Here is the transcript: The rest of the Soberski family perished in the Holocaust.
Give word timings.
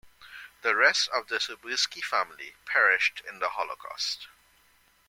The 0.63 0.75
rest 0.75 1.09
of 1.09 1.27
the 1.27 1.35
Soberski 1.35 2.03
family 2.03 2.55
perished 2.65 3.21
in 3.29 3.37
the 3.37 3.49
Holocaust. 3.49 4.29